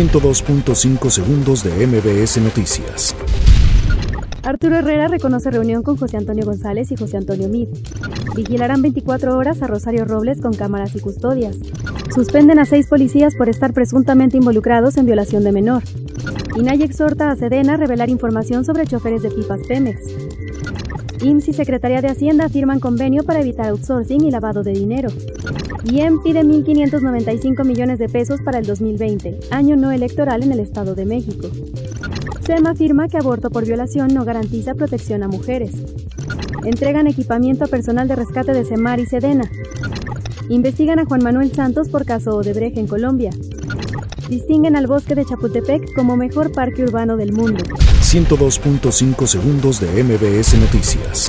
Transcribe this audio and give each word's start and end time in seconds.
102.5 0.00 1.10
segundos 1.10 1.62
de 1.62 1.86
MBS 1.86 2.38
Noticias. 2.38 3.14
Arturo 4.42 4.76
Herrera 4.76 5.08
reconoce 5.08 5.50
reunión 5.50 5.82
con 5.82 5.98
José 5.98 6.16
Antonio 6.16 6.46
González 6.46 6.90
y 6.90 6.96
José 6.96 7.18
Antonio 7.18 7.50
Mid. 7.50 7.68
Vigilarán 8.34 8.80
24 8.80 9.36
horas 9.36 9.60
a 9.60 9.66
Rosario 9.66 10.06
Robles 10.06 10.40
con 10.40 10.54
cámaras 10.54 10.96
y 10.96 11.00
custodias. 11.00 11.58
Suspenden 12.14 12.58
a 12.58 12.64
seis 12.64 12.86
policías 12.86 13.34
por 13.34 13.50
estar 13.50 13.74
presuntamente 13.74 14.38
involucrados 14.38 14.96
en 14.96 15.04
violación 15.04 15.44
de 15.44 15.52
menor. 15.52 15.82
INAI 16.56 16.82
exhorta 16.82 17.30
a 17.30 17.36
Sedena 17.36 17.74
a 17.74 17.76
revelar 17.76 18.08
información 18.08 18.64
sobre 18.64 18.86
choferes 18.86 19.20
de 19.20 19.30
pipas 19.30 19.60
Pemex. 19.68 20.00
IMSS 21.22 21.48
y 21.48 21.52
Secretaría 21.52 22.00
de 22.00 22.08
Hacienda 22.08 22.48
firman 22.48 22.80
convenio 22.80 23.24
para 23.24 23.40
evitar 23.40 23.68
outsourcing 23.68 24.24
y 24.24 24.30
lavado 24.30 24.62
de 24.62 24.72
dinero. 24.72 25.10
IEM 25.84 26.22
pide 26.22 26.42
1.595 26.42 27.64
millones 27.64 27.98
de 27.98 28.08
pesos 28.08 28.40
para 28.42 28.58
el 28.58 28.66
2020, 28.66 29.40
año 29.50 29.76
no 29.76 29.90
electoral 29.92 30.42
en 30.42 30.52
el 30.52 30.60
Estado 30.60 30.94
de 30.94 31.04
México. 31.04 31.48
SEMA 32.46 32.70
afirma 32.70 33.08
que 33.08 33.18
aborto 33.18 33.50
por 33.50 33.66
violación 33.66 34.14
no 34.14 34.24
garantiza 34.24 34.74
protección 34.74 35.22
a 35.22 35.28
mujeres. 35.28 35.72
Entregan 36.64 37.06
equipamiento 37.06 37.64
a 37.64 37.68
personal 37.68 38.08
de 38.08 38.16
rescate 38.16 38.52
de 38.52 38.64
Semar 38.64 38.98
y 38.98 39.06
Sedena. 39.06 39.50
Investigan 40.50 40.98
a 40.98 41.04
Juan 41.04 41.22
Manuel 41.22 41.52
Santos 41.52 41.88
por 41.88 42.04
caso 42.04 42.36
Odebrecht 42.36 42.76
en 42.76 42.88
Colombia. 42.88 43.30
Distinguen 44.28 44.74
al 44.74 44.88
bosque 44.88 45.14
de 45.14 45.24
Chapultepec 45.24 45.94
como 45.94 46.16
mejor 46.16 46.50
parque 46.50 46.82
urbano 46.82 47.16
del 47.16 47.32
mundo. 47.32 47.62
102.5 48.02 49.26
segundos 49.28 49.78
de 49.78 50.02
MBS 50.02 50.58
Noticias. 50.58 51.28